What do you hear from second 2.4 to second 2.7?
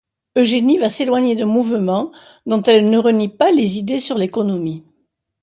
dont